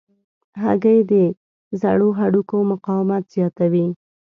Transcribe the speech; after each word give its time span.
هګۍ 0.63 0.99
د 1.11 1.13
زړو 1.81 2.09
هډوکو 2.19 2.57
مقاومت 2.71 3.23
زیاتوي. 3.35 3.87